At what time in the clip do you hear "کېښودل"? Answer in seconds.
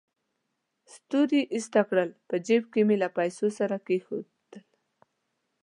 3.85-4.63